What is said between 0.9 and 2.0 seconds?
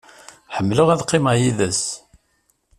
qqimeɣ yid-s.